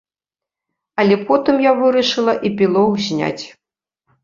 Але 1.03 1.17
потым 1.27 1.55
я 1.69 1.75
вырашыла 1.83 2.33
эпілог 2.51 2.91
зняць. 3.11 3.45